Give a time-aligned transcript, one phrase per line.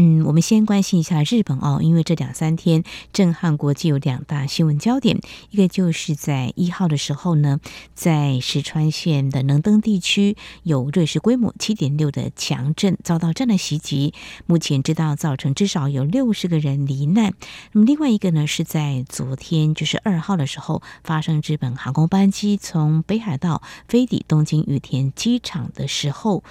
[0.00, 5.20] 嗯，我们先关心一下日本哦，因为这两三天震撼国际有两大新闻焦点，
[5.50, 7.58] 一个就是在一号的时候呢，
[7.94, 14.14] 在石川县的能登地区有瑞士规模七点六的强震遭到战乱袭击，
[14.46, 17.34] 目前知道造成至少有六十个人罹难。
[17.72, 26.44] 那么另外一个呢，是在昨天就是二号的时候发生日本航空班机从北海道飞抵东京羽田机场的时候。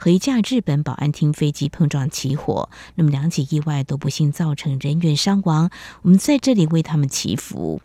[0.00, 5.68] 和一架日本保安厅飞机碰撞起火，那么两起意外都不幸造成人员伤亡，
[6.00, 7.82] 我们在这里为他们祈福。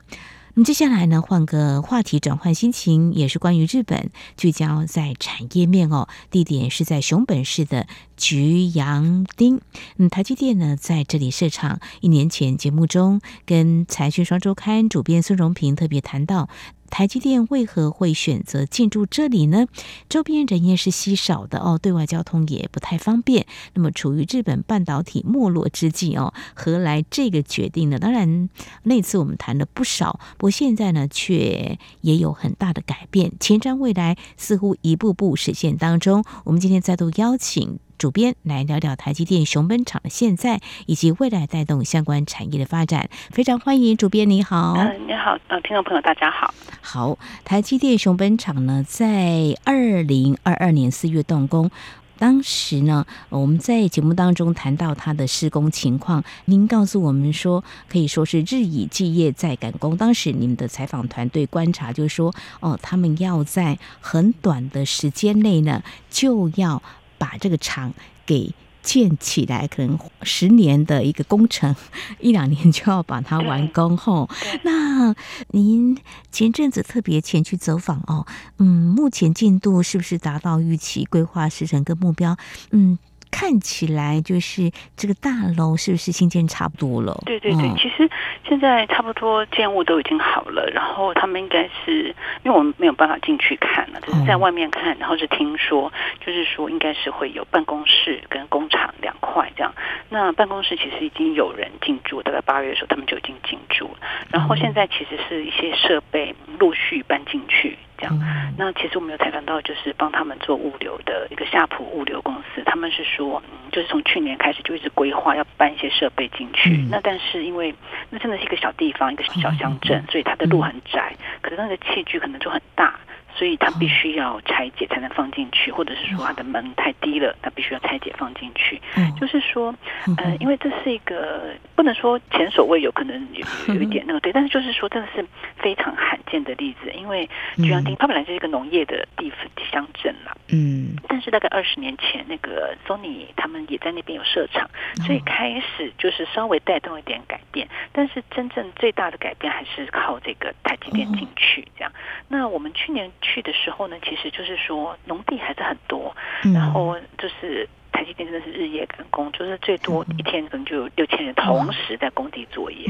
[0.53, 6.07] 那么接下来呢，换个话题，转换心情，也是关于日本，聚焦在产业面哦。
[6.31, 9.59] 地点是在熊本市的菊阳町。
[9.97, 11.81] 嗯，台积电呢在这里设厂。
[11.99, 16.47] 一年前节目中，跟财讯双周刊主编孙荣平特别谈到。
[16.89, 19.67] 台积电为何会选择进驻这里呢？
[20.07, 23.45] 周边人烟是稀少的哦，对外交通也不太方便。
[23.73, 27.99] 那么处于日本半导体没落之际哦，何来这个决定呢？
[27.99, 28.49] 当然，
[28.83, 36.23] 那次我们谈了不少，不过现在呢，却也有很大的改变，前瞻未来似乎一步步实现当中。
[36.45, 37.79] 我们今天再度邀请。
[37.97, 44.73] 主编来聊聊台积电熊本厂的现在以及未来带动相关产业的发展，非常欢迎主编你好。
[44.73, 46.53] 嗯、呃，你好，呃，听众朋友大家好。
[46.81, 51.71] 好，台积电熊本厂呢，在二零二二年四月动工，
[52.17, 59.95] 当时呢，我们在节目当中谈到它的施工情况，您告诉我们说，可以说是日以继夜在赶工。
[59.95, 66.81] 当时你们的采访团队观察就是说，哦，他们要在很短的时间内呢，就要。
[67.17, 67.93] 把这个厂
[68.25, 71.75] 给建起来，可能十年的一个工程，
[72.19, 74.29] 一两年就要把它完工吼。
[74.63, 75.15] 那
[75.49, 75.97] 您
[76.31, 78.25] 前阵子特别前去走访哦，
[78.59, 82.37] 嗯，目前进度是不是达到预期规划时程跟目标？
[82.71, 82.97] 嗯。
[83.35, 87.13] 看起来就是这个大楼是不是新建差不多了？
[87.25, 88.09] 对对对，其实
[88.47, 95.91] 现在差不多建物都已经好了，然后他们应该是因为我们没有办法进去看了，只是在外面看，然后是听说，
[96.25, 99.73] 就是说应该是会有办公室跟工厂两块这样。
[100.07, 107.77] 那办公室其实已经有人进驻，大概八月的时候他们就已经进驻了，然后现在其实是一些设备陆续搬进去。
[107.97, 108.19] 这样，
[108.57, 116.85] 那其实我们有采访到，就是帮他们做物流的一个夏普物流公司，他们是说，嗯，就是从去年开始就一直规划要搬一些设备进去。
[116.89, 117.73] 那但是因为
[118.09, 122.99] 那真的是一个小地方，一个小乡镇，所以它的路很窄，可是那个器具可能就很大。
[123.35, 128.81] 所以它必须要拆解才能放进去，或者是说它的门太低了，它必须要拆解放进去。
[128.95, 129.75] 嗯，就是说，
[130.17, 135.25] 呃，因为这是一个不能说前所未有，可能有有一点那个对，但是就是说，真的是
[135.57, 136.89] 非常罕见的例子。
[136.93, 144.69] 因为居阳町它本来就是一个农业的地方乡镇啦，嗯，但是大概二十年前，那个 Sony 他们也在那边有设厂，
[145.05, 147.67] 所以开始就是稍微带动一点改变。
[147.91, 151.91] 但是真正最大的改变还是靠这个台积电进去这样。
[152.29, 153.11] 那我们去年。
[153.25, 156.15] 去的时候呢，其实就是说农地还是很多，
[156.53, 162.85] 然后就是台积电真的是日夜赶工，就是最多一天可能就有六千人同时在工地作业。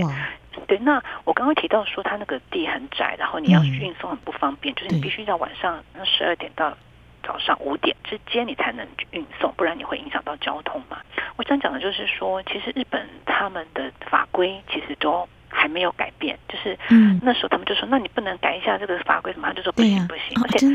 [0.68, 6.76] 对，那我刚刚提到说，它那个地很窄，然后你要运送很不方便，就是你必须在晚上十二点到
[7.24, 10.98] 早上五点之间你才能运送，不然你会影响到交通嘛。
[11.38, 15.28] 我想讲的就是说，其实日本他们的法规其实都。
[15.66, 16.78] 还没有改变，就是
[17.24, 20.68] 那时候他们就说：“那你不能改一下这个法规什么？”他就说：“不行，不行。”而且，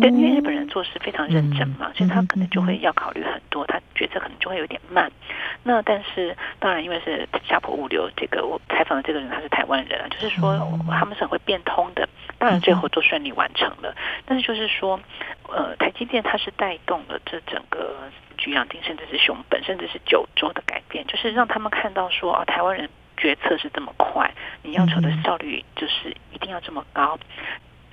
[0.00, 5.08] 对，因为日本人做事非常认真嘛，所以他可能就会要考虑很多，他决策可能就会有点慢。
[5.62, 10.58] 那但是当然，因为是夏普物流这个我采访的这个人他是台湾人啊，就是说
[10.90, 12.08] 他们是很会变通的。
[12.38, 13.94] 当然最后都顺利完成了，
[14.26, 14.98] 但是就是说，
[15.48, 22.90] 呃，台积电它是带动了这整个菊阳町，甚至是熊本，甚至是九州的改变，就是让他们看到说哦，台湾人。
[23.16, 24.30] 决策是这么快，
[24.62, 27.18] 你要求的效率就是一定要这么高。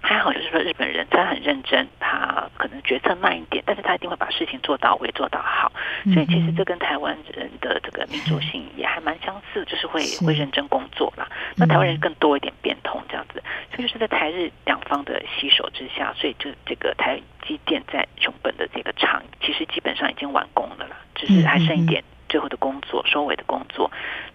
[0.03, 5.71] 还好就是说日本人他很认真，他可能决策慢一点，但是他一定会把事情做到位，做到好。
[6.11, 11.29] 所以其实这跟台湾人的这个民族性也还蛮相似，就是会会认真工作啦。
[11.55, 13.43] 那台湾人更多一点变通这样子，
[13.75, 22.03] 所以就是在台日两方的携手之下，所以就这个台积电在熊本的这个厂，其实基本上已经完工了啦，只是还剩一点。
[22.27, 23.91] 最后的工作，收尾的工作，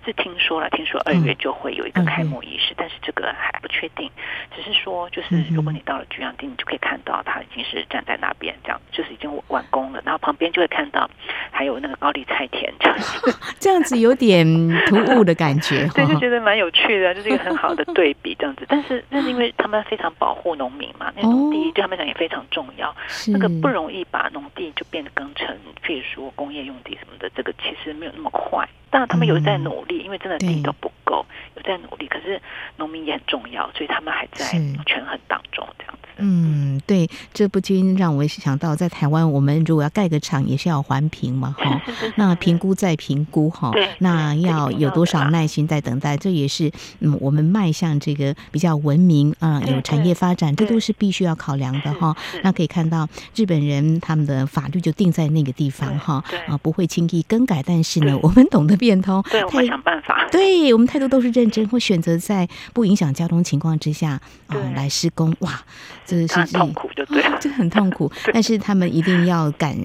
[0.06, 4.08] 是听说了，听说二月就会有一个开幕仪式，嗯、但是这个还不确定。
[4.54, 10.00] 只是说，就是如果你到了菊阳町，你就可以看到他已经是站在那边，这样就是已经完工了。
[10.04, 11.10] 然后旁边就会看到
[11.50, 14.46] 还有那个高丽菜田这样子， 这样子有点
[14.86, 15.88] 突兀的感觉。
[15.92, 18.64] 对，就觉得蛮有趣的，就是一个很好的对比这样子。
[18.68, 22.94] 但是那是因为他们非常保护农民嘛，那农地对他们讲也非常重要，
[23.26, 25.48] 那个不容易把农地就变得更成，
[25.84, 28.66] 譬如说工业用地什么的，这个其实没有那么快。
[28.88, 32.06] 当然他们有在努力，因为真的地都不够，有在努力。
[32.08, 32.40] 可是
[32.76, 34.44] 农民也很重要，所以他们还在
[34.86, 36.05] 权衡当中，这样子。
[36.18, 41.80] 嗯，对，这不禁让我想到，在台湾，我们如果要盖个厂，也是要环评嘛， 哈。
[42.16, 43.72] 那评估再评估，哈。
[43.98, 46.16] 那要有多少耐心在等待？
[46.16, 46.70] 这也是
[47.00, 52.16] 嗯，我们迈向这个比较文明啊，有产业发展，这都是必须要考量的哈。
[52.42, 57.62] 那可以看到，日本人他们的法律就定在那个地方哈，啊，不会轻易更改。
[57.62, 60.26] 但是呢， 我们懂得变通，对，我们想办法。
[60.30, 65.34] 对，我们态度都是认真，会选择在不影响交通情况之下啊来施工。
[65.40, 65.62] 哇！
[66.06, 68.10] 这是很痛苦，就对了， 这很痛苦。
[68.32, 69.76] 但是他们一定要赶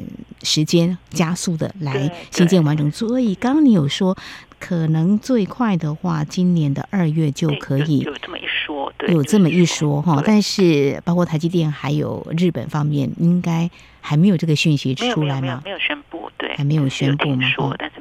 [0.44, 2.90] 时间，加速的来新建完成。
[2.92, 4.16] 所以刚刚你有说，
[4.60, 8.00] 可能最快的话，今年的二月就可以。
[8.00, 10.22] 有这么一说，对，有这么一说哈。
[10.26, 13.70] 但是包括台积电还有日本方面，应该
[14.00, 15.62] 还没有这个讯息出来吗？
[15.66, 17.50] 没有宣布，对，还没有宣布吗？
[17.50, 18.01] 说，但是。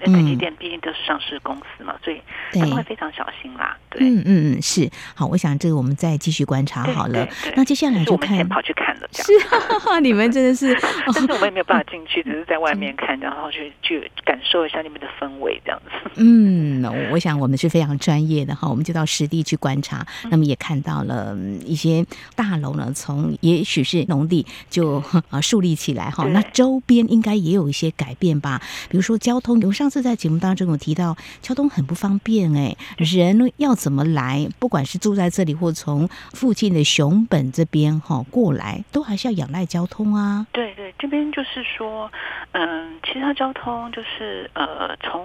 [0.00, 2.20] 那台积电毕竟都是上市公司嘛，所以
[2.52, 3.76] 他们会非常小心啦。
[3.90, 4.88] 对，嗯嗯嗯，是。
[5.14, 7.26] 好，我想这个我们再继续观察好了。
[7.56, 16.10] 那接下来就看，跑去看了，这样是你们真的是， 但是我们也没有办法进去， 只是在外面看，然后去去感受一下里面的氛围，这样子。
[16.16, 22.04] 嗯，我想我们是非常专业的哈，我们就到实地去观察，那么也看到了一些
[22.36, 29.87] 大楼呢，从也许是农地就啊树立起来哈，那周边应该也有一些改变吧，比如说交通由上。
[29.88, 34.46] 上次在节目当中有提到交通很不方便哎，人要怎么来？
[34.58, 40.46] 不管是住在这里或从附近的熊本这边哈过来，都还是要仰赖交通啊。
[40.52, 42.12] 对对，这边就是说，
[42.52, 45.24] 嗯，其他交通就是呃从。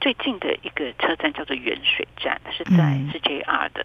[0.00, 3.84] 最近的一个车站叫做远水站，是在是 JR 的。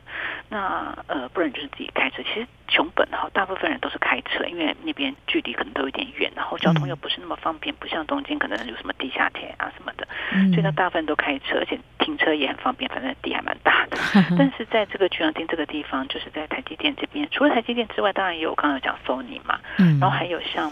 [0.50, 2.21] 那呃，不然就是自己开车。
[2.24, 10.07] 其实熊本哈，大部分人都是开车，因为那边距离可能都有点远，然后交通又不是那么方便，不像东京可能有什么地下铁啊什么的。
[10.51, 13.98] 所以呢，大部分都开车，而且停车也很方便，反正地还蛮大的。
[14.38, 19.59] 但是在这个菊阳町这个地方，就是在台积电这边，除了台积电之外，当然也有我刚刚有讲 Sony 嘛，
[20.00, 20.71] 然后还有像。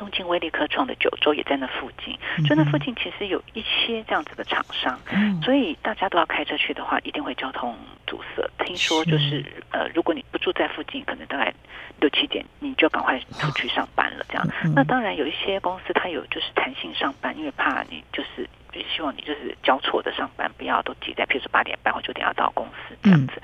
[0.00, 4.98] 东京威力科创的九州也在那附近，就那附近其实有一些这样子的厂商，
[5.42, 7.76] 所以大家都要开车去的话，一定会交通
[8.06, 8.42] 堵塞。
[8.64, 11.52] 听说就是呃，如果你不住在附近，可能大概
[12.00, 14.24] 六七点你就赶快出去上班了。
[14.30, 23.34] 这样，那当然有一些公司它有就是弹性上班，因为怕你就是就希望你就是交错的上班，不要都挤在，譬如说八点半或九点要到公司这样子。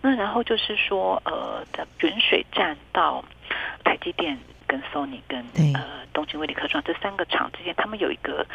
[0.00, 3.22] 那然后就是说呃，的原水站到
[3.84, 4.38] 台积电。
[4.66, 5.40] 跟 Sony 跟
[5.74, 8.46] 呃东京威力科创这三个厂之间，他们有一个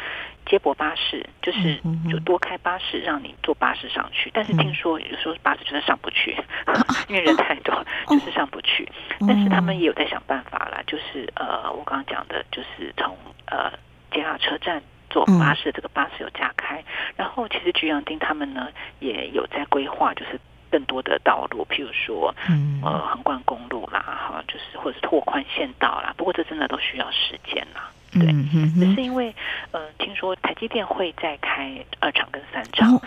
[0.46, 1.80] 接驳巴士，就是
[2.10, 4.30] 就多开巴士让你坐巴士上去。
[4.34, 6.36] 但是听说有时候巴士真的上不去，
[7.08, 8.88] 因为人太多，就是上不去。
[9.26, 13.16] 但是他们也有在想办法啦，就是呃我刚刚讲的，就是从
[13.46, 13.72] 呃
[14.10, 16.82] JR 车站坐巴士，这个巴士有加开。
[17.16, 18.68] 然后其实菊阳町他们呢
[19.00, 20.40] 也有在规划，就是。
[20.72, 26.14] 更多的道路，譬如说，嗯呃，横贯公路啦，哈，就是或者是拓宽线道啦。
[26.16, 28.26] 不过这真的都需要时间啦，对。
[28.80, 29.34] 只是因为，
[29.70, 32.98] 呃，听说台积电会再开二厂跟三厂，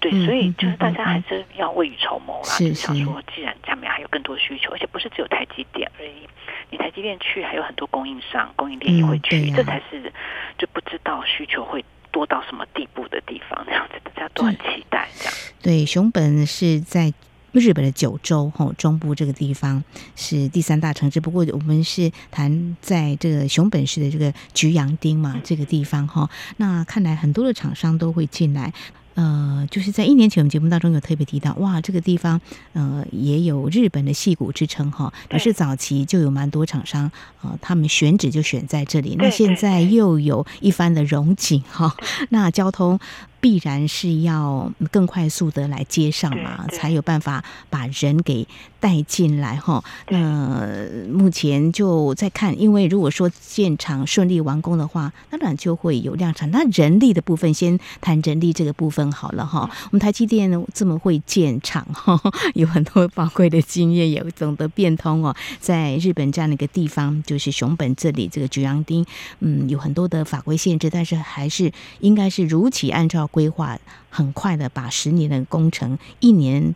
[0.00, 2.58] 对，所以就是大家还是要未雨绸缪啦。
[2.58, 6.28] 就想说，既然下面还有更多需求，而且不是只有台积电而已，
[6.70, 10.12] 你台积电去，还有很多供应商、供应链也会去，这才是
[10.58, 11.84] 就不知道需求会。
[12.14, 15.08] 多到什么地步的地方，这样子大家都很期待。
[15.18, 17.12] 这样对，熊本是在
[17.50, 19.82] 日本的九州吼中部这个地方
[20.14, 21.20] 是第三大城市。
[21.20, 26.30] 不过我们是谈在这个熊本市的这个菊阳町嘛，这个地方哈。
[26.58, 28.72] 那看来很多的厂商都会进来。
[29.14, 32.40] 呃，就是在一年前我们节目当中有特别提到，哇，这个地方
[32.72, 35.12] 呃也有日本的戏骨之称哈。
[35.30, 37.10] 可是早期就有蛮多厂商
[37.42, 39.16] 呃，他们选址就选在这里。
[39.18, 41.94] 那现在又有一番的荣景哈，
[42.30, 42.98] 那交通。
[43.44, 48.48] 必然是要更快速的来接上嘛，才有办法把人给
[48.80, 49.84] 带进来哈。
[50.08, 50.66] 那
[51.12, 56.50] 目前就在看，因为如果说建厂顺利完工的话，当然就会有量产。
[56.52, 59.68] 那人力的部分，先谈人力这个部分好了哈。
[59.84, 62.18] 我们台积电呢这么会建厂哈，
[62.56, 65.36] 有很多宝贵的经验，也懂得变通哦。
[65.60, 69.04] 在日本这样的一个地方，就是熊本这里这个菊阳町，
[69.40, 71.70] 嗯，有很多的法规限制，但是还是
[72.00, 73.28] 应该是如期按照。
[73.34, 76.74] 规划，很快的把十年的工程一年。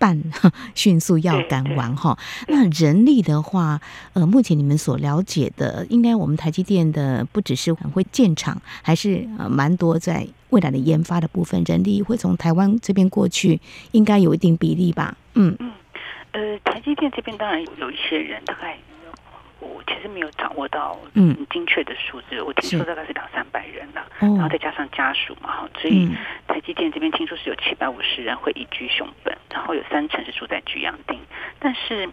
[0.00, 0.22] 办
[0.76, 3.80] 迅速要赶完哈，那人力的话，
[4.12, 15.16] 呃，目前你们所了解的，应该我们台积电的不只是很会建厂，还是呃蛮多在未来的研发的部分，人力会从台湾这边过去，应该有一定比例吧？
[15.34, 15.72] 嗯嗯，
[16.30, 18.78] 呃，台积电这边当然有一些人，大概。
[19.60, 21.36] 我其实没有掌握到嗯。
[21.50, 26.08] 精确的数字，嗯、我听说大概是两三百人了，然后再加上家属嘛哈，所以
[26.46, 31.18] 台积电这边听说是有七百五十人会移居熊本，然后有三成是住在居阳町，
[31.58, 32.08] 但是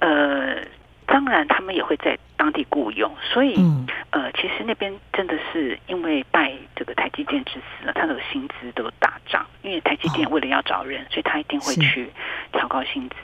[0.00, 0.62] 呃。
[1.06, 9.46] 当然，他们也会在当地雇佣，所以，嗯、呃，其实那边真的是因为拜这个台积电之死呢，他的薪资都大涨。
[9.60, 12.08] 因为台积电为了要找人，哦、所以他一定会去
[12.50, 13.16] 调高薪资，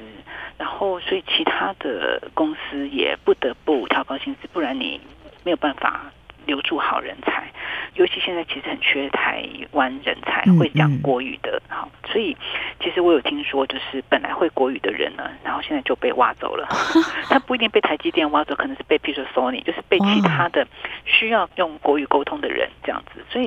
[0.58, 5.00] 然后，所以其他的公司也不得不调高薪资，不然你
[5.44, 6.12] 没有办法。
[6.46, 7.50] 留住好人才，
[7.94, 11.60] 尤其现在其实很缺台湾人才，会讲国语的。
[11.68, 12.36] 好，所以
[12.80, 16.66] 其实我有听说，就是本来会国语的人呢，然后现在就被挖走了。
[17.28, 20.66] 他不一定被台积电挖走，可能是被譬如说 Sony，就是被其他的
[21.04, 23.24] 需要用国语沟通的人这样子。
[23.28, 23.46] 所以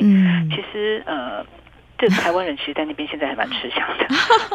[0.50, 1.46] 其实呃，
[1.98, 4.06] 这个台湾人其实，在那边现在还蛮吃香的。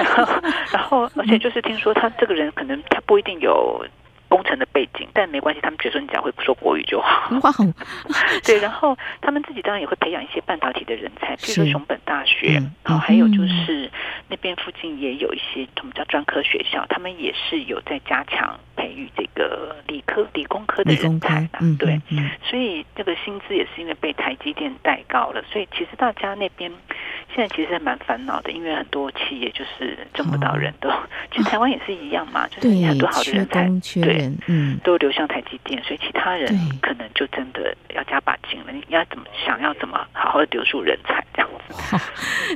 [0.02, 3.84] 然后，然后，而且就是听说他这个人可能他不一定有。
[4.34, 7.30] 工程的背景，但没关系，他们觉得说你只要会说国语就好。
[7.44, 7.52] 哇，
[8.44, 13.88] 对，然后他们自己当然也会培养一些半导体的人才，比如说熊本大学，嗯、然后还有就是
[14.28, 21.58] 那边附近也有一些我们叫专科学校，他们也是有在加强培育这个理科、理工科的人才的。
[21.60, 26.70] 嗯、对，嗯、所以这个薪资也是因为被台积电带高了，所以其实大家那边
[27.34, 34.30] 现在其实还蛮烦恼的，因为很多企业就是挣不到人，都、哦、 其实台湾也是一样嘛，就是很多好的人才，对。
[34.46, 36.46] 嗯，都流向台积电，所以其他人
[36.82, 38.72] 可能就真的要加把劲了。
[38.72, 41.98] 你要怎么想要怎么好好的留住人才这样子？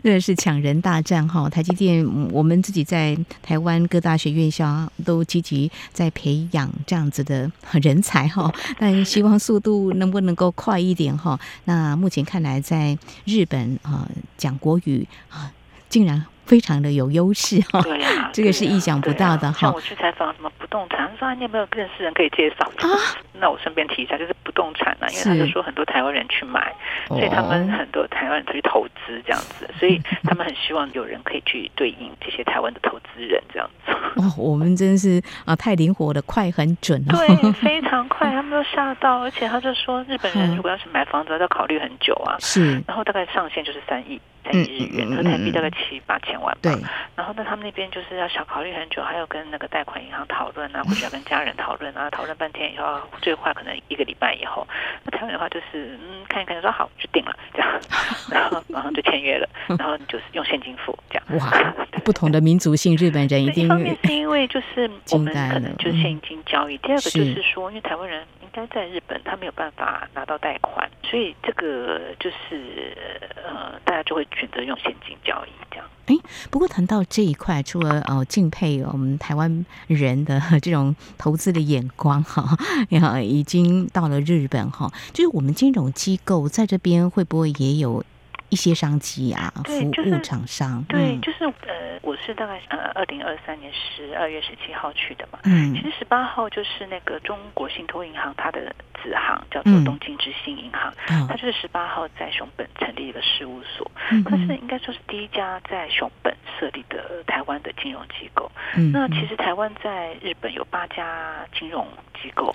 [0.03, 1.49] 这 是抢人大战哈！
[1.49, 7.49] 台积电，我们自己在台湾各大学院校都积极在培养这样子的
[7.81, 11.39] 人才哈， 但希望速度能不能够快一点哈？
[11.67, 15.53] 那目前看来，在日本啊讲国语啊，
[15.89, 16.27] 竟然。
[16.49, 19.69] 非常的有优势哈，对 呀，这个是意想不到的哈。
[19.69, 22.89] 像我去采访什么不动产，说你有没有认识人可以介绍啊？
[23.39, 26.75] 那我顺便提一下，就是不动产呢，因为他就说很多台湾人去买，
[27.07, 33.93] 所以他们很多台湾人去投资这样子， 所以他们很希望有人可以去对应这些台湾的投资人这样子。
[34.17, 37.00] 哦，我们真是啊，太灵活了，快很准。
[37.05, 44.21] 对，非常快，他们都吓到，而且他就说日本人如果要是买房子要考虑很久啊，是，然后大概上限就是三亿。
[44.52, 46.61] 日元和台币大概七八千万吧。
[46.62, 46.73] 对。
[47.17, 54.67] 然后呢，他们那边就是要小考虑很久，还要跟那个贷款银行讨论啊，或者要跟家人讨论啊， 讨论半天以后，最快可能一个礼拜以后。
[55.05, 57.81] 那台湾的话就是，嗯，看一看就说好，就定了这样，
[58.31, 61.25] 然后马上就签约了，然后就是用现金付这样。
[61.38, 61.75] 哇，
[62.05, 63.67] 不同的民族性，日本人一定。
[63.67, 68.25] 一方面是因为就是我们可能就是现金交易，第二个就是说，因为台湾人。
[68.40, 72.97] 应该在日本，他没有办法拿到贷款，所以这个就是
[73.45, 73.78] 呃，
[74.09, 75.85] 就会选择用现金交易这样。
[76.07, 76.17] 哎，
[76.50, 82.57] 不过谈到这一块，除了呃敬佩我们台湾人的这种投资的眼光哈，
[82.88, 88.03] 也已经到了日本哈，就是我们金融机构在这边会不会也有？
[88.50, 103.90] 一些商机啊，服务厂商，对，就是呃，我是大概呃二零二三年十二月十七号去的嘛，嗯，其实十八号就是那个中国信托银行它的子行叫做东京之星银行，它就是十八号在熊本成立一个事务所，
[104.25, 108.50] 它是应该说是第一家在熊本设立的台湾的金融机构。
[108.93, 111.87] 那其实台湾在日本有八家金融
[112.23, 112.55] 机构，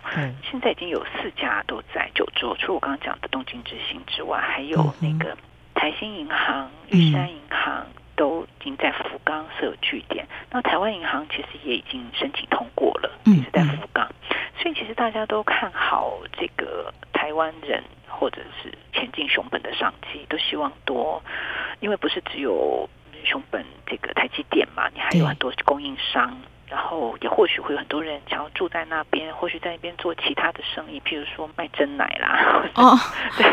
[0.49, 5.37] 现在已经有四家都在九州，除了我刚刚讲的东京之星之外，还有那个。
[5.73, 14.07] 台新银行、玉山银行都已经在福冈设有据点，那台湾银行其实也已经申请通过了，一直在福冈，
[14.57, 21.21] 所以其实大家都看好这个台湾人或者是前进熊本的商机，都希望多，
[21.79, 22.89] 因为不是只有
[23.25, 26.39] 熊本这个台积电嘛，你还有很多供应商。
[26.73, 32.65] 然后也或许会有很多人想要住在那边，或许在那边做其他的生意，譬如说卖珍奶啦。
[32.73, 32.97] 哦，
[33.37, 33.45] 对，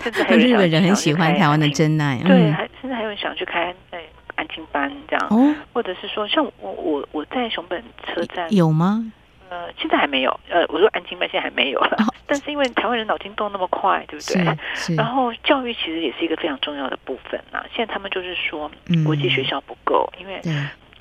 [0.00, 2.18] 甚至还有日本人很喜欢台湾的珍奶。
[2.24, 4.00] 对，还甚至还有人想去开哎
[4.36, 5.26] 安亲班这样。
[5.28, 9.12] 哦，或者是说，像我我我在熊本车站有吗？
[9.50, 10.40] 呃，现在还没有。
[10.48, 11.98] 呃，我说安亲班现在还没有了。
[12.26, 14.58] 但是因为台湾人脑筋动那么快，对不对？
[14.74, 14.94] 是。
[14.96, 17.62] 然后教育其实也是一个非常重要的部分呐。
[17.76, 18.70] 现在他们就是说，
[19.04, 20.40] 国际学校不够，因为。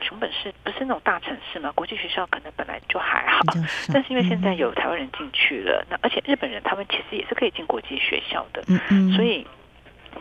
[0.02, 3.42] 熊本市不是那种大城市嘛，国际学校可能本来就还好，
[3.94, 8.64] 但是因为现在有台湾人进去了，那而且日本人他们其实也是可以进国际学校的，
[9.16, 9.46] 所以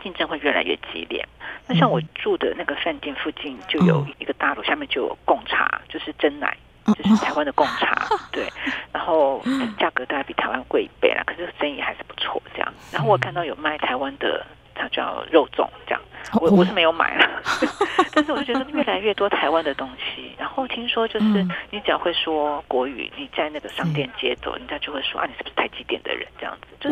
[0.01, 1.25] 竞争会越来越激烈。
[1.67, 8.47] 那像我住的那个饭店附近就有一个大楼，下面就有贡茶，就是真奶，就是台湾的贡茶， 对。
[8.91, 9.41] 然后
[9.79, 12.73] 价格大概比台湾贵一倍啦，可是生意还是不错这样。
[12.91, 16.01] 然后我看到有卖台湾的，它叫肉粽这样，
[16.41, 17.41] 我我是没有买了，
[18.13, 20.33] 但是我就觉得越来越多台湾的东西。
[20.37, 21.25] 然后听说就是
[21.69, 26.67] 你只要会说国语，你在那个商店街走，人家就会说啊，你是不是台积电的人这样子？
[26.79, 26.89] 就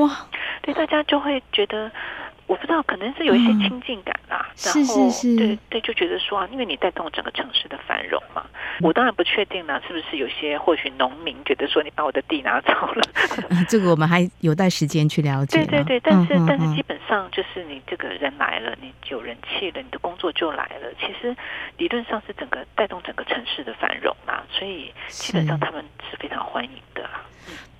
[0.62, 1.92] 对，大家就会觉得。
[2.52, 8.44] 我不知道，可能是有一些亲近感啦，嗯、然后是是是对对，就觉得说啊，因为你带动整个城市的繁荣嘛。
[8.82, 13.02] 我当然不确定呢，是不是有些或许农民觉得说你把我的地拿走了，
[13.70, 15.64] 这个我们还有待时间去了解。
[15.66, 20.92] 对对对，但是、嗯、但是基本上就是你这个人来了，你有人气了，你的工作就来了。
[21.00, 21.34] 其实
[21.78, 27.10] 理论上是整个带动整个城市的繁荣嘛，所以基本上他们是非常欢迎的。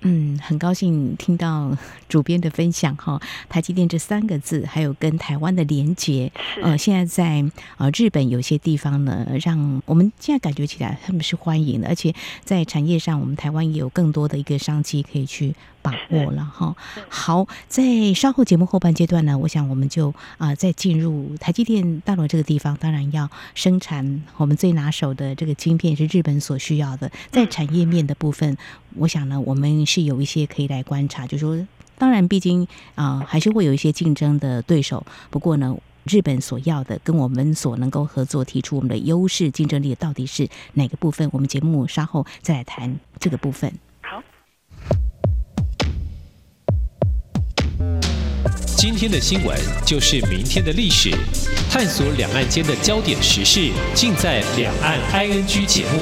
[0.04, 1.76] 嗯，很高兴听到
[2.08, 6.32] 主编的分享哈，台积电这三个字，还有跟台湾的连结。
[6.60, 7.44] 呃，现在在
[7.76, 12.12] 呃日本有些地方呢，让我们现在感觉起来他们是欢迎的，而且
[12.44, 16.74] 在产业上，我们台湾也有更多的一个商机可以去把握了哈。
[17.08, 20.08] 好，在稍后节目后半阶段呢，我想我们就
[20.38, 27.10] 啊、呃、再进入台积电大楼这个地方，当然要生产我们最拿手的这个晶片，是日本所需要的。
[27.30, 28.56] 在产业面的部分，
[28.94, 31.66] 我想呢，我们是有一些可以来观察，就是说，
[31.98, 32.62] 当然，毕竟
[32.94, 35.04] 啊、呃，还是会有一些竞争的对手。
[35.30, 41.28] 不过呢，日本所要的跟我们所能够合作，提出我们的优势竞争力到底是哪个部分？
[41.32, 43.72] 我们节目稍后再来谈这个部分。
[48.82, 51.08] 今天的新闻就是明天的历史，
[51.70, 56.00] 探索两岸间的焦点时事，尽在《两岸 ING》节目。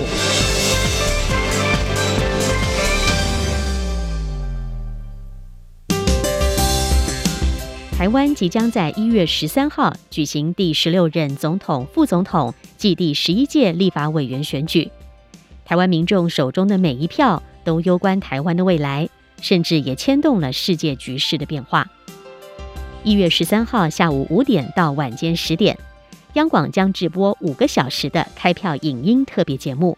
[7.98, 14.90] 台湾即将在一月十三号举行第十六任总统、副总统暨第十一届立法委员选举。
[15.66, 19.10] 台湾民众手中的每一票都攸关台湾的未来，
[19.42, 21.86] 甚至也牵动了世界局势的变化。
[23.02, 25.78] 一月十三号下午五点到晚间十点，
[26.34, 29.96] 央广将直播五个小时的开票影音特别节目，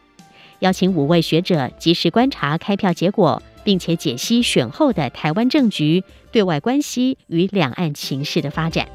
[0.60, 8.86] 邀请五位学者及时观察开票结果，并且解析选后的台湾政局、对外关系与两岸情势的发展。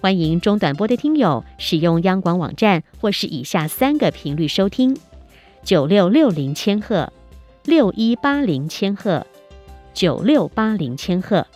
[0.00, 4.96] 欢迎中短波的听友使用央广网站或是以下三个频率收听：
[5.62, 7.12] 九六六零千赫、
[7.66, 9.26] 六一八零千赫、
[9.92, 11.46] 九六八零千赫。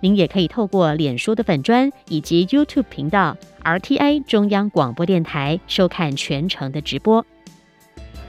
[0.00, 7.24] 您也可以透过脸书的粉砖以及 YouTube 频道 RTI 中央广播电台收看全程的直播。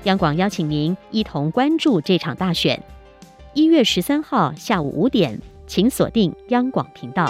[0.03, 2.81] 央广邀请您一同关注这场大选。
[3.53, 7.29] 一月十三号下午五点，请锁定央广频道。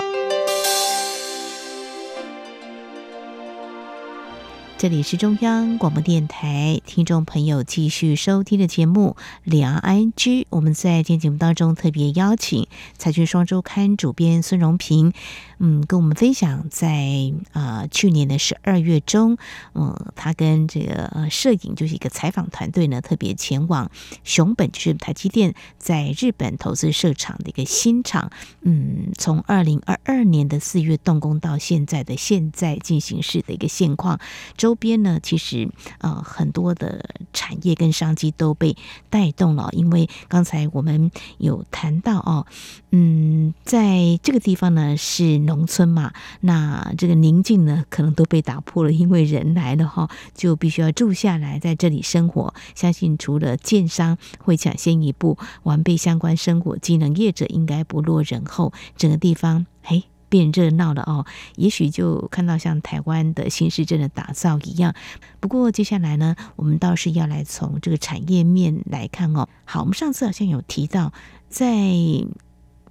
[4.80, 10.14] 这里是中央广播电台，听众朋友继续收听的节目《两岸 ING》。
[10.50, 12.64] 我们在今天节目当中特别邀请
[12.98, 15.12] 《财讯双周刊》主编孙荣平，
[15.58, 19.38] 嗯，跟我们分享在啊、去年的十二月中，
[19.76, 23.92] 嗯，他跟这个摄影就是一个采访团队呢，特别前往
[24.24, 28.32] 熊本，就是台积电在日本投资设厂的一个新厂。
[28.62, 34.22] 嗯，从二零二二年的四月动工到现在的现在进行式的一个现况。
[34.56, 37.04] 周周边呢，其实呃很多的
[37.34, 38.78] 产业跟商机都被
[39.10, 42.46] 带动了，因为刚才我们有谈到哦，
[42.92, 52.54] 嗯，在这个地方呢是农村嘛，那这个宁静呢可能都被打破了，因为人来了哈，就必须要住下来在这里生活。
[52.76, 60.04] 相信除了建商会抢先一步完备相关生活机能，业者应该不落人后，整个地方嘿。
[60.30, 64.94] 变热闹了哦，也许就看到像台湾的新市镇的打造一样。
[65.40, 69.48] 不过接下来呢，我们倒是要来从这个产业面来看哦。
[69.66, 71.12] 好，我们上次好像有提到，
[71.50, 71.68] 在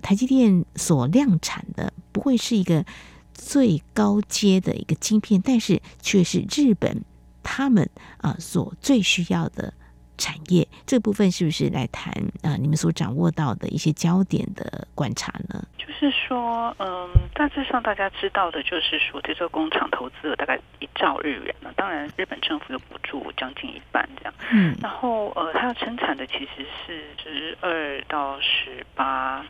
[0.03, 2.85] 台积电所量产的不会是一个
[3.33, 7.05] 最高阶的一个晶片，但是却是日本
[7.43, 9.75] 他们啊所最需要的。
[10.19, 12.57] 产业这部分是不是来谈啊、呃？
[12.59, 15.65] 你们所掌握到的一些焦点的观察呢？
[15.79, 21.73] 就是说，嗯，大致上大家知道的，就是说这座工厂投资了大概一兆日元了。
[21.75, 24.35] 当然，日本政府有补助将近一半这样。
[24.53, 24.77] 嗯。
[24.83, 29.45] 然后，呃，它要生产的其实是十二到十八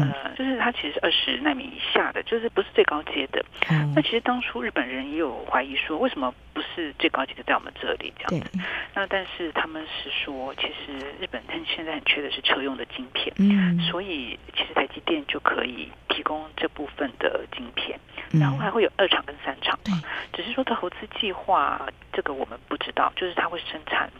[0.00, 3.44] 呃，就是它其实是二十纳米以下的，就是不是最高阶的。
[3.70, 8.58] 嗯、那其实当初日本人也有怀疑说，为什么不是最高级的在我们这里这样子？
[8.94, 17.98] 那但是他们是说，其实日本他现在很缺的是车用的晶片，嗯，所以其实台积电就可以提供这部分的晶片，
[18.32, 24.10] 然后还会有二厂跟三厂，嗯、只是说投资计划这个我们不知道，就是它会生产。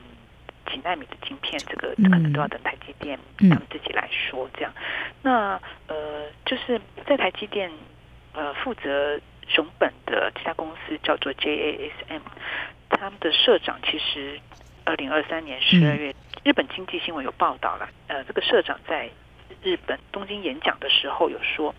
[0.71, 4.49] 几纳米的晶片，这个可能都要等台积电他们自己来说。
[4.55, 4.73] 这样，
[5.23, 7.71] 那呃，就是在台积电
[8.33, 12.21] 呃负责熊本的这家公司叫做 JASM，
[12.91, 14.41] 他们的社长其实
[14.85, 17.89] 二零二三年十二月，日本经济新闻有报道了。
[18.09, 19.11] 呃，这个社长在
[19.63, 21.75] 日本东京演讲的时候有说，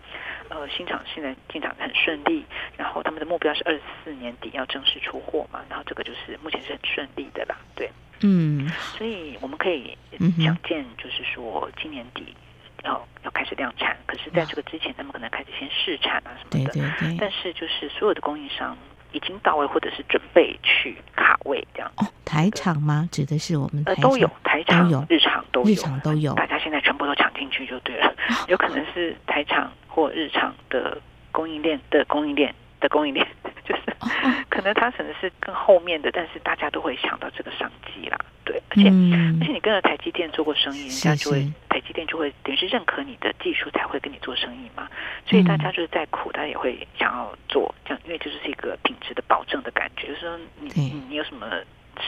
[0.48, 2.44] 呃，新厂现在进展很顺利，
[2.76, 7.90] 然后他们的目标是二十四年底要正式出货嘛，然后这个就是目前是很顺利的啦，对。
[8.22, 9.96] 嗯，所以我们可以
[10.42, 12.34] 想见，就是说今年底
[12.82, 16.72] 要要开始量产，可是在这个之前，他们可能开始先试产啊什么的。
[16.72, 17.16] 对对对。
[17.20, 18.76] 但是就是所有的供应商
[19.16, 21.90] 已经到位，或者是准备去卡位这样。
[21.96, 23.08] 哦，台场吗？
[23.10, 28.14] 指的是我们呃都有台场有日厂都有日常都有，大家现在全部都抢进去就对了。
[28.48, 31.00] 有可能是台场或日常的
[31.32, 33.26] 供应链的供应链的供应链。
[33.66, 33.82] 就是
[34.48, 44.88] 可能他可能是更后面的，但是大家都会想到这个商机啦，对，而且、嗯、而且你跟着台积电做过生意，人家就会台积电就会等于是认可你的技术，才会跟你做生意嘛。
[45.26, 51.46] 所以大家就是再苦，他也会想要做这样，因为就是一个品质的保证的感觉，就是说你你你有什么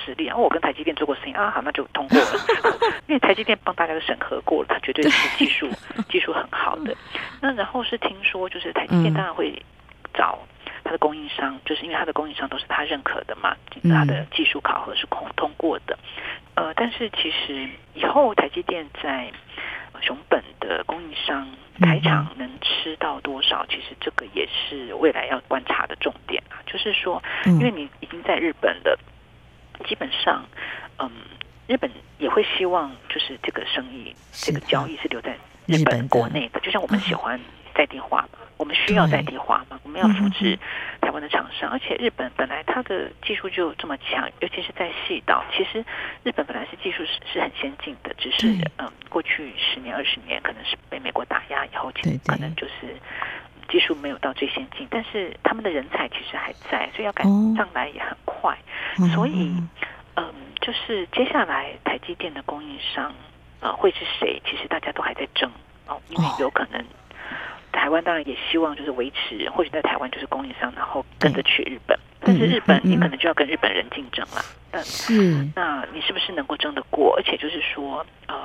[0.05, 0.37] 实力啊？
[0.37, 2.41] 我跟台积电做过生意啊，好，那就通过了，
[3.09, 5.69] 因为台积电帮大家都审核过了，它绝对是技术
[6.09, 6.95] 技术很好的。
[7.43, 9.53] 那然后是听说，就是台积电当然会
[10.15, 10.39] 找。
[10.89, 13.55] 他的供应商，就是因为它的供应商都是他认可的嘛，
[13.91, 15.99] 他的技术考核是通通过的。
[16.55, 19.31] 呃，但是其实以后台积电在
[20.01, 21.47] 熊本的供应商
[21.79, 26.57] 台厂能吃到多少，其实这个也是未来要观察的重点啊。
[26.67, 28.99] 就是说，因为你已经在日本了，
[29.87, 30.43] 基本上，
[30.99, 31.11] 嗯，
[31.67, 37.39] 日本也会希望就是这个生意、这个交易是留在日本国内的，就像我们喜欢
[37.79, 38.39] 在地化嘛。
[38.59, 39.79] 我们需要在地化嘛？
[39.85, 40.59] 我们要扶持
[41.01, 45.45] 台湾的厂商，而且日本本来它的技术就这么强，尤其是在细岛。
[45.57, 45.79] 其实
[46.25, 52.97] 日本本来是技术是是很先进的，只是嗯，过去十年二十年可能是被美国打压以后，其实可能就是
[53.69, 58.59] 技术没有到最先进，但是他们的人才其实还在，所以要赶上来也很快。
[59.15, 59.55] 所以
[60.17, 63.15] 嗯，就是接下来台积电的供应商
[63.61, 64.43] 呃会是谁？
[64.45, 65.49] 其实大家都还在争
[65.87, 66.85] 哦，因为有可能。
[67.73, 71.99] 台湾当然也希望就是维持，或许在台湾就是供应商，然后跟着去日本。
[72.21, 74.43] 嗯、但是日本你可能就要跟日本人竞争了。
[74.73, 75.49] 嗯，是。
[75.55, 77.15] 那你是不是能够争得过？
[77.17, 78.37] 而且就是说，呃，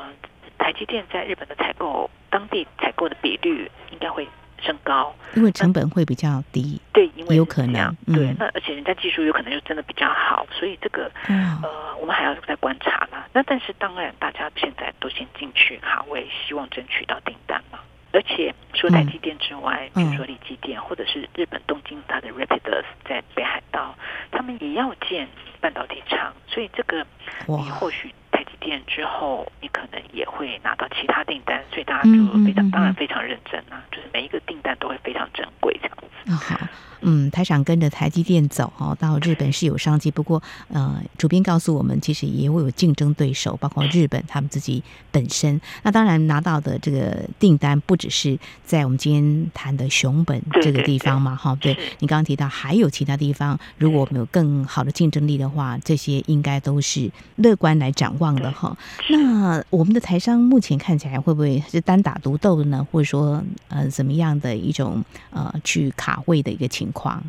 [0.58, 4.28] 台积电在日本的采购，当地采购的比率应该会
[4.62, 6.80] 升高，因为成本会比较低。
[6.94, 7.96] 对，因为有可能。
[8.06, 13.28] 嗯、对，那而且人家技术有可能就真的比较好，所以这个、嗯、呃，我们还要再观察啦。
[13.34, 17.80] 那但是当然，大家现在都先进去哈，我也，希望争取到订单嘛。
[18.14, 23.96] 而且除了台积电之外，嗯、比如说力积电，或者是日本东京它的 Rapidus 在北海道，
[24.32, 25.28] 他们也要建
[25.60, 27.06] 半导体厂，所以这个
[27.48, 36.06] 你或许台积电之后，你可能也会拿到其他订单，所以大家就非常当然非常认真啊，就是每一个订单都会非常珍贵这样子。
[36.28, 36.56] 嗯、好。
[37.04, 40.10] 嗯，台厂跟着台积电走哦，到日本是有商机。
[40.10, 45.60] 不过，呃，主编告诉我们，其实也会有竞争对手，包括日本他们自己本身。
[45.84, 51.56] 那当然拿到的这个订单不只是在我们今天谈的熊本这个地方嘛，哈。
[51.62, 58.76] 对，你刚刚提到还有其他地方，如果我们有更好的竞争力的话，这些应该都是乐观来展望的哈。
[59.10, 62.86] 那我们的台商目前看起来会不会是单打独斗的呢？
[62.92, 67.22] 或者说，呃，怎么样的一种呃去卡位的一个情况？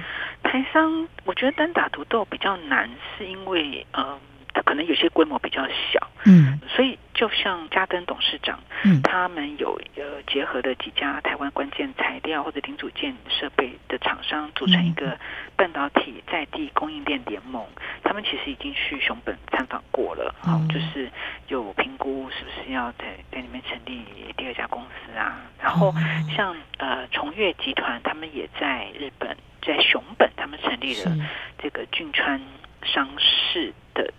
[0.42, 4.18] 台商，我觉得单打独斗比较难，是因为呃，
[4.52, 15.18] 他可能有些规模比较小，嗯，所以就像嘉登董事长，嗯，他们有呃结合了几家台湾关键材料或者零组件设备的厂商，组成一个
[15.56, 17.66] 半导体在地供应链联盟。
[18.04, 21.10] 他们其实已经去熊本参访过了，好，就是
[21.48, 24.04] 有评估是不是要在在里面成立
[24.36, 25.40] 第二家公司啊。
[25.60, 25.92] 然后
[26.36, 29.36] 像呃崇越集团，他们也在日本。
[29.66, 31.16] 在熊本，他们成立了
[31.58, 32.40] 这个俊川
[32.84, 34.12] 商事的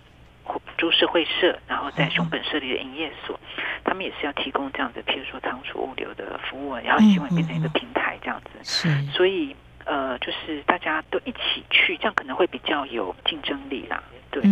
[0.76, 3.38] 株式会社，然后在熊本设立了营业所。
[3.84, 8.50] 他们也是要提供这样子，譬如说仓储物流的服务，然后希望变成一个平台这样子。
[8.64, 9.54] 是，所以
[9.84, 14.02] 呃，就是大家都一起去，这样可能会比较有竞争力啦。
[14.30, 14.42] 对，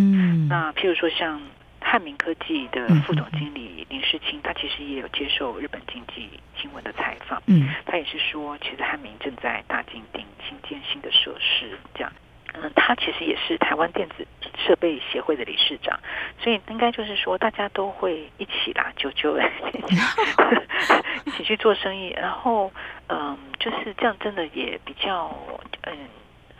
[0.48, 1.42] 那譬如说像
[1.94, 12.12] 汉明科技的副总经理林世世清他其实也有接受日本经济新闻的采访，嗯，他也是说，其实汉民正在大金町新建新的设施，这样。
[12.54, 14.26] 嗯，他其实也是台湾电子
[14.56, 15.98] 设备协会的理事长，
[16.40, 19.38] 所以应该就是说，大家都会一起啦，就就
[21.26, 22.72] 一起去做生意，然后
[23.08, 25.30] 嗯，就是这样，真的也比较
[25.82, 25.96] 嗯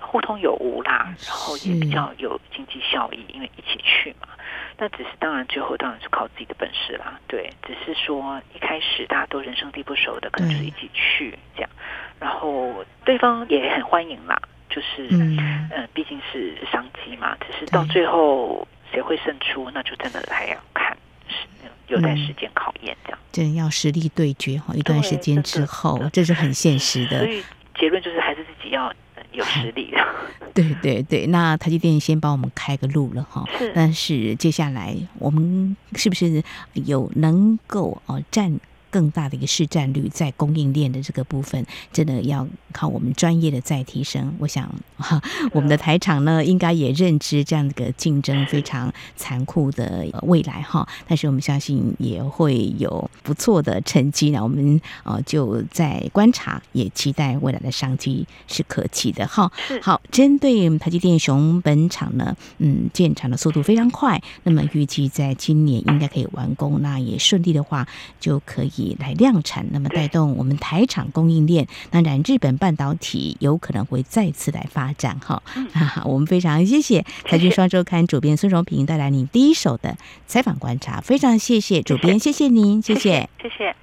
[0.07, 4.29] 互通有无啦，然后也比较有经济效益，因为一起去嘛。
[4.77, 7.19] 那只是当然，最后当然是靠自己的本事啦。
[7.29, 11.71] 对，只是说一开始大家都人生地不熟的，可能就是一起去这样，
[12.19, 14.41] 然后对方也很欢迎啦。
[14.69, 20.97] 就是，嗯，呃，毕竟是商机嘛，只是到最后谁会胜出，那就真的还要看，
[21.29, 21.47] 是
[21.87, 23.19] 有待时间考验，这样。
[23.31, 27.21] 真、嗯、要实力对决哈，一段时间之后，这是很现实的。
[27.21, 27.45] 所以
[27.79, 28.93] 结论就是还是自己要
[29.35, 29.99] 有实力的。
[30.55, 33.73] 对对对，那台积电先帮我们开个路了哈，是。
[33.75, 36.43] 但是接下来我们是不是
[36.75, 38.61] 有能够哦占？
[38.95, 44.33] 更大的一个市占率，在供应链的这个部分，真的要靠我们专业的再提升。
[44.39, 50.89] 我想哈，我们的台厂呢，应该也认知这样的一个竞争非常残酷的未来哈。
[51.09, 54.41] 但是我们相信也会有不错的成绩呢。
[54.41, 59.51] 我们呃就在观察，也期待未来的商机是可期的哈。
[59.83, 67.89] 好，针对台积电熊本厂呢，嗯，建厂的速度非常快，那么预计在今年应该可以完工，那也顺利的话
[68.21, 68.84] 就可以。
[68.99, 71.67] 来量产，那么带动我们台厂供应链。
[71.91, 75.43] 当然，日本半导体有可能会再次来发展哈。
[76.05, 83.75] 我们非常谢谢财经双周刊主编孙荣平带来您第一手的采访观察，非常谢谢主编，谢谢您，谢谢，谢谢。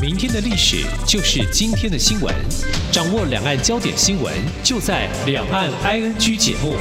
[0.00, 2.32] 明天的历史就是今天的新闻，
[2.92, 6.76] 掌握两岸焦点新闻就在《两岸 ING》节目。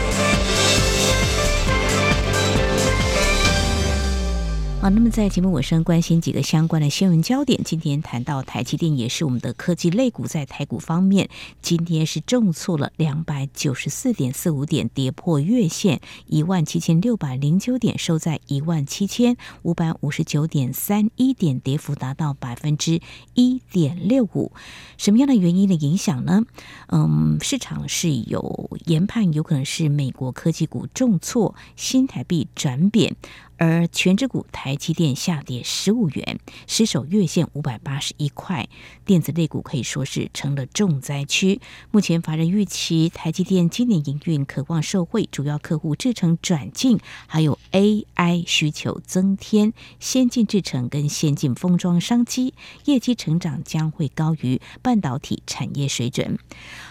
[4.88, 7.62] 好，那么在节目尾声，关心几个相关的新闻焦点。
[7.65, 11.28] 今天谈到台积电，也是我们的科技类股，在台股方面，
[11.62, 23.02] 今天是重挫了两百九十四点四五点，跌破月线一万七千六百零九点，收在一万七千五百五十九点三一点，跌幅达到百分之
[23.34, 24.54] 一点六五。
[24.97, 26.43] 什么样的原因的影响呢？
[26.88, 33.17] 嗯，市场是有研判，有可能是美国科技股重挫，新台币转贬。
[33.58, 38.67] 而全指股台积电下跌十五元，失守月线五百八十一块，
[39.04, 41.60] 电子类股可以说是成了重灾区。
[41.91, 52.53] 目前法人预期台积电今年营运可望受惠，主要客户制程转进，还有 AI 需求增添，先进制程跟先进封装商机
[52.86, 56.38] 业绩成长将会高于半导体产业水准。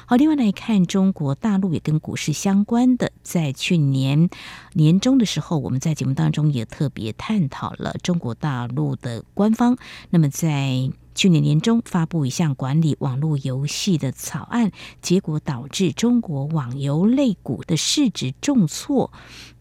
[0.06, 4.28] 好，另外来看中国大陆也跟股市相关的，在去年
[4.74, 9.76] 年中的时候，我们在节目当中也特别探讨了中国大陆的官方。
[10.10, 19.11] 那么在去年年中发布一项管理网络游戏的草案，结果导致中国网游类股的市值重挫。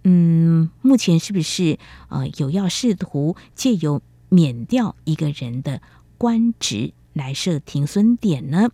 [0.04, 5.82] 嗯，目前是不是呃有要试图借由免掉一个人的
[6.18, 8.70] 官职来设停损点呢？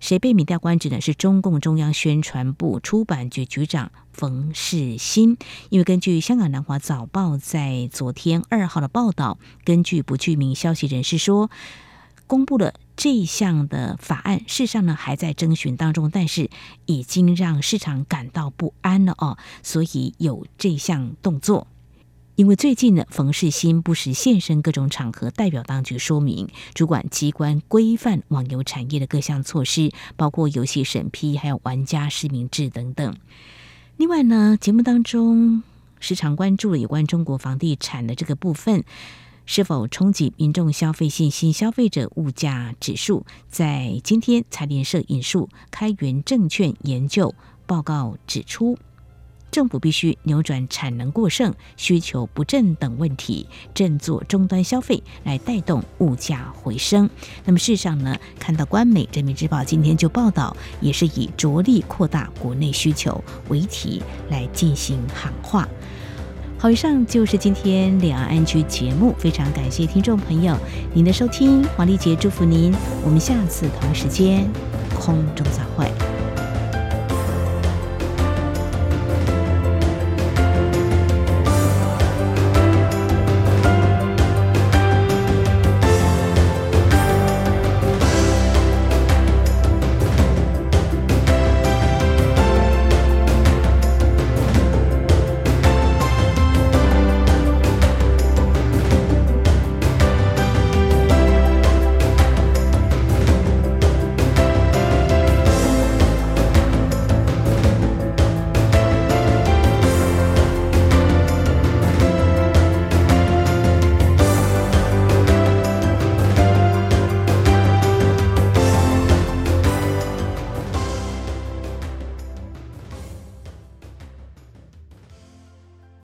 [0.00, 1.00] 谁被免掉官职呢？
[1.02, 5.36] 是中共中央宣传部出版局局长冯世新。
[5.68, 11.50] 因为根据香港南华早报在昨天二号的报道，根据不具名消息人士说，
[12.26, 16.50] 公布了这项的法案，事实上呢还在征询当中，但是
[16.86, 21.66] 已经让市场感到不安了哦，所以有这项动作。
[22.36, 33.16] 因为最近呢，冯世新不时现身各种场合，代表当局说明主管机关规范网游产业的各项措施，包括游戏审批，还有玩家实名制等等。
[33.96, 35.62] 另外呢，节目当中
[36.00, 38.82] 时常关注了有关中国房地产的这个部分，
[39.46, 41.52] 是否冲击民众消费信心？
[41.52, 47.34] 消费者物价指数在今天财联社引述开源证券研究
[47.66, 48.78] 报告指出。
[49.50, 57.08] 政府必须扭转产能过剩、需求不振等问题，振作终端消费，来带动物价回升。
[57.44, 65.68] 那么，事实上呢，看到官媒《人民日报》今天就报道，也是以着力扩大国内需求为题来进行喊话。
[66.64, 70.56] 好，以上就是今天两岸区节目，非常感谢听众朋友
[70.94, 72.74] 您的收听，黄丽杰祝福您，
[73.04, 74.48] 我们下次同一时间
[74.98, 76.13] 空中再会。